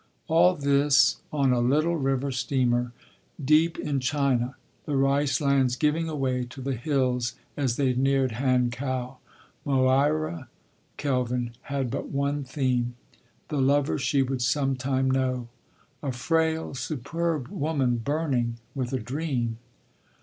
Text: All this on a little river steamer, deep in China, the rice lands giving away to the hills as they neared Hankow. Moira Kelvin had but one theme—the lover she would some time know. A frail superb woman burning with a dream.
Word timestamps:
All 0.27 0.55
this 0.55 1.17
on 1.31 1.53
a 1.53 1.59
little 1.59 1.95
river 1.95 2.31
steamer, 2.31 2.91
deep 3.39 3.77
in 3.77 3.99
China, 3.99 4.55
the 4.85 4.95
rice 4.97 5.39
lands 5.39 5.75
giving 5.75 6.09
away 6.09 6.43
to 6.45 6.59
the 6.59 6.73
hills 6.73 7.35
as 7.55 7.75
they 7.75 7.93
neared 7.93 8.31
Hankow. 8.31 9.17
Moira 9.63 10.47
Kelvin 10.97 11.51
had 11.61 11.91
but 11.91 12.09
one 12.09 12.43
theme—the 12.43 13.61
lover 13.61 13.99
she 13.99 14.23
would 14.23 14.41
some 14.41 14.75
time 14.75 15.07
know. 15.11 15.49
A 16.01 16.11
frail 16.11 16.73
superb 16.73 17.49
woman 17.49 17.97
burning 17.97 18.57
with 18.73 18.91
a 18.93 18.99
dream. 18.99 19.59